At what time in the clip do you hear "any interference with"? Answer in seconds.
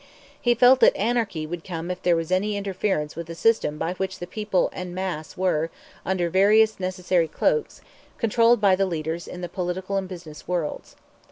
2.31-3.29